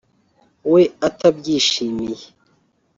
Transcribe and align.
we 0.71 0.81
atabyishimiye 1.07 2.25